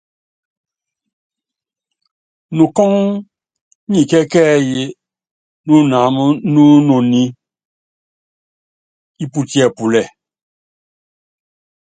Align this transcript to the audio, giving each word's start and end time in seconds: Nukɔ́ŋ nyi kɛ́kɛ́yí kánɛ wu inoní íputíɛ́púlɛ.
Nukɔ́ŋ 2.55 2.93
nyi 3.91 4.01
kɛ́kɛ́yí 4.09 4.83
kánɛ 5.67 6.01
wu 6.53 6.65
inoní 6.79 7.21
íputíɛ́púlɛ. 9.23 10.01